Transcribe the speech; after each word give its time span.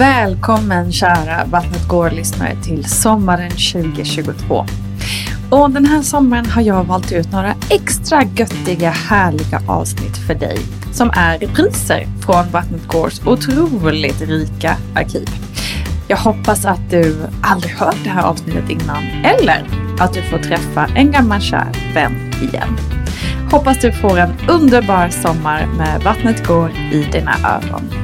Välkommen 0.00 0.92
kära 0.92 1.44
Vattnet 1.44 1.88
går-lyssnare 1.88 2.56
till 2.62 2.84
sommaren 2.84 3.50
2022. 3.50 4.64
Och 5.50 5.70
den 5.70 5.84
här 5.84 6.02
sommaren 6.02 6.46
har 6.46 6.62
jag 6.62 6.84
valt 6.84 7.12
ut 7.12 7.32
några 7.32 7.54
extra 7.70 8.22
göttiga, 8.22 8.90
härliga 8.90 9.62
avsnitt 9.68 10.16
för 10.26 10.34
dig 10.34 10.58
som 10.92 11.10
är 11.14 11.38
repriser 11.38 12.06
från 12.20 12.50
Vattnet 12.50 12.86
Gårds 12.86 13.26
otroligt 13.26 14.20
rika 14.20 14.76
arkiv. 14.94 15.28
Jag 16.08 16.16
hoppas 16.16 16.64
att 16.64 16.90
du 16.90 17.16
aldrig 17.42 17.72
hört 17.72 18.04
det 18.04 18.10
här 18.10 18.22
avsnittet 18.22 18.70
innan 18.70 19.04
eller 19.24 19.64
att 19.98 20.14
du 20.14 20.22
får 20.22 20.38
träffa 20.38 20.86
en 20.96 21.10
gammal 21.10 21.40
kär 21.40 21.92
vän 21.94 22.32
igen. 22.42 22.78
Hoppas 23.50 23.78
du 23.80 23.92
får 23.92 24.18
en 24.18 24.32
underbar 24.48 25.08
sommar 25.08 25.66
med 25.66 26.02
Vattnet 26.04 26.46
går 26.46 26.70
i 26.92 27.08
dina 27.12 27.34
öron. 27.44 27.99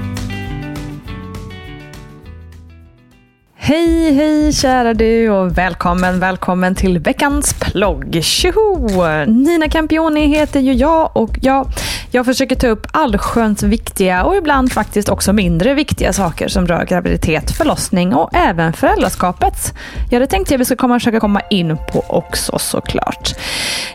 Hej, 3.67 4.13
hej 4.13 4.53
kära 4.53 4.95
du 4.95 5.31
och 5.31 5.59
välkommen, 5.59 6.21
välkommen 6.21 6.75
till 6.75 6.99
veckans 6.99 7.55
plogg. 7.61 8.19
Tjoho! 8.23 9.25
Nina 9.27 9.69
Campioni 9.69 10.27
heter 10.27 10.61
ju 10.61 10.73
jag 10.73 11.17
och 11.17 11.39
jag, 11.43 11.69
jag 12.17 12.27
försöker 12.27 12.57
ta 12.57 12.67
upp 12.67 12.87
allsköns 12.91 13.63
viktiga 13.63 14.25
och 14.25 14.37
ibland 14.37 14.73
faktiskt 14.73 15.09
också 15.09 15.33
mindre 15.33 15.75
viktiga 15.75 16.13
saker 16.13 16.49
som 16.49 16.67
rör 16.67 16.85
graviditet, 16.85 17.51
förlossning 17.51 18.15
och 18.15 18.31
även 18.33 18.73
föräldraskapet. 18.73 19.75
Ja, 20.11 20.19
det 20.19 20.27
tänkte 20.27 20.55
jag 20.55 20.59
vi 20.59 20.65
ska 20.65 20.77
komma, 20.77 20.99
försöka 20.99 21.21
komma 21.21 21.41
in 21.51 21.79
på 21.93 22.05
också 22.09 22.59
såklart. 22.59 23.35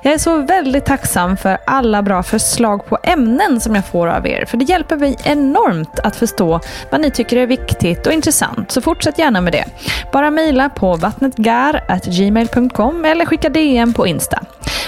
Jag 0.04 0.14
är 0.14 0.18
så 0.18 0.38
väldigt 0.38 0.86
tacksam 0.86 1.38
för 1.38 1.58
alla 1.68 2.02
bra 2.02 2.24
förslag 2.24 2.86
på 2.86 2.98
ämnen 3.04 3.62
som 3.62 3.76
jag 3.76 3.86
får 3.86 4.08
av 4.08 4.28
er, 4.28 4.46
för 4.46 4.58
det 4.58 4.66
hjälper 4.66 4.98
mig 4.98 5.18
enormt 5.24 6.00
att 6.00 6.16
förstå 6.16 6.60
vad 6.92 7.02
ni 7.02 7.12
tycker 7.12 7.38
är 7.38 7.48
viktigt 7.48 8.08
och 8.08 8.14
intressant, 8.14 8.72
så 8.72 8.82
fortsätt 8.82 9.20
gärna 9.20 9.42
med 9.42 9.54
det. 9.54 9.66
Bara 10.12 10.32
mejla 10.32 10.70
på 10.70 10.96
vattnetgar.gmail.com 10.96 13.06
eller 13.06 13.26
skicka 13.26 13.50
DM 13.50 13.94
på 13.94 14.08
Insta. 14.08 14.44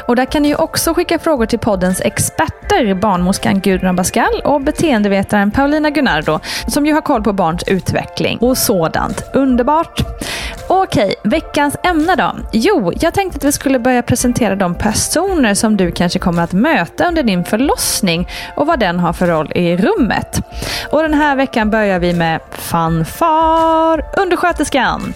Och 0.08 0.16
där 0.16 0.26
kan 0.26 0.42
ni 0.42 0.48
ju 0.48 0.56
också 0.56 0.94
skicka 0.94 1.20
frågor 1.20 1.46
till 1.46 1.60
poddens 1.60 2.02
experter, 2.02 2.94
barnmorskan 2.94 3.60
Gudrun 3.60 3.90
Abascal 3.90 4.42
och 4.44 4.62
beteendevetaren 4.62 5.52
Paulina 5.52 5.90
Gunnardo, 5.90 6.40
som 6.68 6.86
ju 6.86 6.94
har 6.94 7.02
koll 7.02 7.24
på 7.24 7.34
barns 7.34 7.64
utveckling 7.68 8.38
och 8.38 8.58
sådant. 8.58 9.24
Underbart! 9.34 10.02
Okej, 10.68 11.16
veckans 11.24 11.76
ämne 11.84 12.16
då? 12.16 12.36
Jo, 12.52 12.94
jag 12.96 13.14
tänkte 13.14 13.38
att 13.38 13.44
vi 13.44 13.52
skulle 13.52 13.80
börja 13.80 14.02
presentera 14.02 14.56
de 14.56 14.76
personer 14.76 15.54
som 15.54 15.78
du 15.78 15.92
kanske 15.92 16.20
kommer 16.20 16.44
att 16.44 16.54
möta 16.54 17.08
under 17.08 17.24
din 17.24 17.44
förlossning 17.44 18.30
och 18.56 18.68
vad 18.68 18.80
den 18.80 19.00
har 19.00 19.14
för 19.14 19.28
roll 19.28 19.52
i 19.56 19.78
rummet. 19.78 20.42
Och 20.92 21.02
den 21.02 21.14
här 21.14 21.36
veckan 21.36 21.70
börjar 21.70 22.00
vi 22.00 22.14
med 22.14 22.40
fanfar, 22.52 24.04
undersköterskan. 24.18 25.14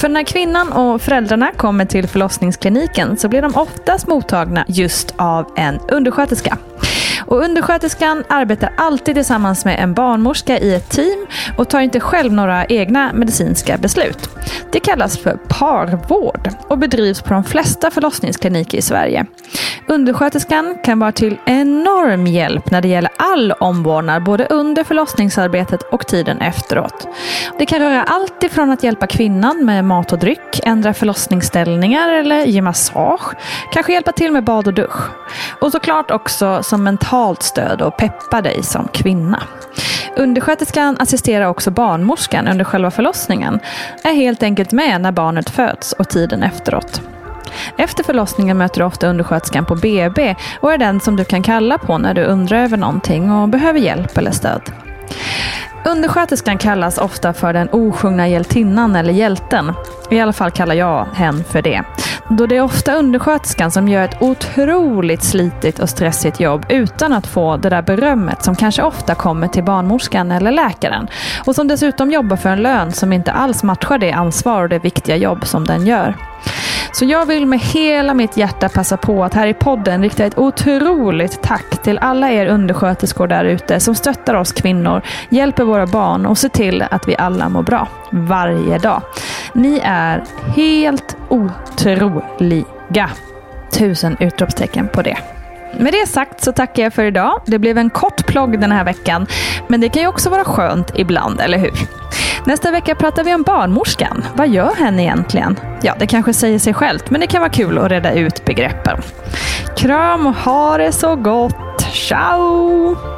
För 0.00 0.08
när 0.08 0.22
kvinnan 0.22 0.72
och 0.72 1.02
föräldrarna 1.02 1.52
kommer 1.52 1.84
till 1.84 2.08
förlossningskliniken 2.08 3.16
så 3.16 3.28
blir 3.28 3.42
de 3.42 3.54
oftast 3.54 4.06
mottagna 4.06 4.64
just 4.68 5.14
av 5.16 5.52
en 5.56 5.78
undersköterska. 5.88 6.58
Och 7.28 7.44
undersköterskan 7.44 8.24
arbetar 8.28 8.72
alltid 8.76 9.14
tillsammans 9.14 9.64
med 9.64 9.80
en 9.80 9.94
barnmorska 9.94 10.58
i 10.58 10.74
ett 10.74 10.90
team 10.90 11.26
och 11.56 11.68
tar 11.68 11.80
inte 11.80 12.00
själv 12.00 12.32
några 12.32 12.64
egna 12.64 13.12
medicinska 13.12 13.76
beslut. 13.76 14.30
Det 14.72 14.80
kallas 14.80 15.18
för 15.18 15.38
parvård 15.48 16.50
och 16.68 16.78
bedrivs 16.78 17.22
på 17.22 17.34
de 17.34 17.44
flesta 17.44 17.90
förlossningskliniker 17.90 18.78
i 18.78 18.82
Sverige. 18.82 19.26
Undersköterskan 19.88 20.78
kan 20.84 20.98
vara 20.98 21.12
till 21.12 21.38
enorm 21.46 22.26
hjälp 22.26 22.70
när 22.70 22.80
det 22.80 22.88
gäller 22.88 23.10
all 23.16 23.52
omvårdnad 23.52 24.24
både 24.24 24.46
under 24.46 24.84
förlossningsarbetet 24.84 25.82
och 25.82 26.06
tiden 26.06 26.40
efteråt. 26.40 27.08
Det 27.58 27.66
kan 27.66 27.78
röra 27.78 28.02
allt 28.02 28.42
ifrån 28.42 28.70
att 28.70 28.82
hjälpa 28.82 29.06
kvinnan 29.06 29.64
med 29.64 29.84
mat 29.84 30.12
och 30.12 30.18
dryck, 30.18 30.60
ändra 30.62 30.94
förlossningsställningar 30.94 32.12
eller 32.12 32.44
ge 32.44 32.62
massage, 32.62 33.34
kanske 33.72 33.92
hjälpa 33.92 34.12
till 34.12 34.32
med 34.32 34.44
bad 34.44 34.66
och 34.66 34.74
dusch. 34.74 35.10
Och 35.60 35.72
såklart 35.72 36.10
också 36.10 36.62
som 36.62 36.84
mental 36.84 37.17
mentalt 37.18 37.42
stöd 37.42 37.82
och 37.82 37.96
peppa 37.96 38.42
dig 38.42 38.62
som 38.62 38.88
kvinna. 38.92 39.42
Undersköterskan 40.16 40.96
assisterar 41.00 41.46
också 41.46 41.70
barnmorskan 41.70 42.48
under 42.48 42.64
själva 42.64 42.90
förlossningen, 42.90 43.60
är 44.04 44.12
helt 44.12 44.42
enkelt 44.42 44.72
med 44.72 45.00
när 45.00 45.12
barnet 45.12 45.50
föds 45.50 45.92
och 45.92 46.08
tiden 46.08 46.42
efteråt. 46.42 47.02
Efter 47.76 48.04
förlossningen 48.04 48.58
möter 48.58 48.80
du 48.80 48.86
ofta 48.86 49.06
undersköterskan 49.08 49.64
på 49.64 49.74
BB 49.74 50.34
och 50.60 50.72
är 50.72 50.78
den 50.78 51.00
som 51.00 51.16
du 51.16 51.24
kan 51.24 51.42
kalla 51.42 51.78
på 51.78 51.98
när 51.98 52.14
du 52.14 52.24
undrar 52.24 52.58
över 52.58 52.76
någonting 52.76 53.32
och 53.32 53.48
behöver 53.48 53.80
hjälp 53.80 54.18
eller 54.18 54.30
stöd. 54.30 54.62
Undersköterskan 55.86 56.58
kallas 56.58 56.98
ofta 56.98 57.32
för 57.32 57.52
den 57.52 57.68
osjungna 57.72 58.28
hjältinnan 58.28 58.96
eller 58.96 59.12
hjälten. 59.12 59.72
I 60.10 60.20
alla 60.20 60.32
fall 60.32 60.50
kallar 60.50 60.74
jag 60.74 61.06
hen 61.14 61.44
för 61.44 61.62
det. 61.62 61.82
Då 62.30 62.46
det 62.46 62.56
är 62.56 62.60
ofta 62.60 62.94
undersköterskan 62.94 63.70
som 63.70 63.88
gör 63.88 64.04
ett 64.04 64.22
otroligt 64.22 65.22
slitigt 65.22 65.78
och 65.78 65.88
stressigt 65.88 66.40
jobb 66.40 66.66
utan 66.68 67.12
att 67.12 67.26
få 67.26 67.56
det 67.56 67.68
där 67.68 67.82
berömmet 67.82 68.44
som 68.44 68.56
kanske 68.56 68.82
ofta 68.82 69.14
kommer 69.14 69.48
till 69.48 69.64
barnmorskan 69.64 70.30
eller 70.30 70.50
läkaren. 70.50 71.08
Och 71.46 71.54
som 71.54 71.68
dessutom 71.68 72.10
jobbar 72.10 72.36
för 72.36 72.48
en 72.48 72.62
lön 72.62 72.92
som 72.92 73.12
inte 73.12 73.32
alls 73.32 73.62
matchar 73.62 73.98
det 73.98 74.12
ansvar 74.12 74.62
och 74.62 74.68
det 74.68 74.78
viktiga 74.78 75.16
jobb 75.16 75.46
som 75.46 75.64
den 75.64 75.86
gör. 75.86 76.16
Så 76.92 77.04
jag 77.04 77.26
vill 77.26 77.46
med 77.46 77.58
hela 77.60 78.14
mitt 78.14 78.36
hjärta 78.36 78.68
passa 78.68 78.96
på 78.96 79.24
att 79.24 79.34
här 79.34 79.46
i 79.46 79.54
podden 79.54 80.02
rikta 80.02 80.24
ett 80.24 80.38
otroligt 80.38 81.42
tack 81.42 81.82
till 81.82 81.98
alla 81.98 82.30
er 82.30 82.46
undersköterskor 82.46 83.26
där 83.26 83.44
ute 83.44 83.80
som 83.80 83.94
stöttar 83.94 84.34
oss 84.34 84.52
kvinnor, 84.52 85.02
hjälper 85.28 85.64
våra 85.64 85.86
barn 85.86 86.26
och 86.26 86.38
ser 86.38 86.48
till 86.48 86.84
att 86.90 87.08
vi 87.08 87.16
alla 87.16 87.48
mår 87.48 87.62
bra. 87.62 87.88
Varje 88.10 88.78
dag. 88.78 89.02
Ni 89.52 89.80
är 89.84 90.24
helt 90.56 91.17
otroliga. 91.28 93.10
Tusen 93.72 94.16
utropstecken 94.20 94.88
på 94.88 95.02
det. 95.02 95.18
Med 95.78 95.92
det 95.92 96.08
sagt 96.08 96.44
så 96.44 96.52
tackar 96.52 96.82
jag 96.82 96.92
för 96.92 97.04
idag. 97.04 97.40
Det 97.46 97.58
blev 97.58 97.78
en 97.78 97.90
kort 97.90 98.26
plogg 98.26 98.60
den 98.60 98.72
här 98.72 98.84
veckan, 98.84 99.26
men 99.68 99.80
det 99.80 99.88
kan 99.88 100.02
ju 100.02 100.08
också 100.08 100.30
vara 100.30 100.44
skönt 100.44 100.92
ibland, 100.94 101.40
eller 101.40 101.58
hur? 101.58 101.72
Nästa 102.44 102.70
vecka 102.70 102.94
pratar 102.94 103.24
vi 103.24 103.34
om 103.34 103.42
barnmorskan. 103.42 104.24
Vad 104.34 104.48
gör 104.48 104.74
henne 104.74 105.02
egentligen? 105.02 105.60
Ja, 105.82 105.94
det 105.98 106.06
kanske 106.06 106.32
säger 106.32 106.58
sig 106.58 106.74
självt, 106.74 107.10
men 107.10 107.20
det 107.20 107.26
kan 107.26 107.40
vara 107.40 107.50
kul 107.50 107.78
att 107.78 107.90
reda 107.90 108.12
ut 108.12 108.44
begreppen. 108.44 108.98
Kram 109.76 110.26
och 110.26 110.34
ha 110.34 110.78
det 110.78 110.92
så 110.92 111.16
gott. 111.16 111.82
Ciao! 111.92 113.17